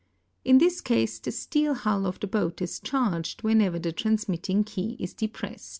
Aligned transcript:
In 0.43 0.57
this 0.57 0.81
case, 0.81 1.19
the 1.19 1.31
steel 1.31 1.75
hull 1.75 2.07
of 2.07 2.19
the 2.19 2.25
boat 2.25 2.59
is 2.59 2.79
charged 2.79 3.43
whenever 3.43 3.77
the 3.77 3.91
transmitting 3.91 4.63
key 4.63 4.97
is 4.99 5.13
deprest. 5.13 5.69